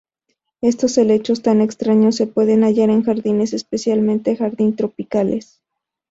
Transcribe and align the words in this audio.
Estos 0.61 0.97
helechos 0.97 1.43
tan 1.43 1.61
extraños, 1.61 2.15
se 2.15 2.25
pueden 2.25 2.63
hallar 2.63 2.89
en 2.89 3.03
jardines, 3.03 3.53
especialmente 3.53 4.35
jardín 4.35 4.75
tropicales. 4.75 5.61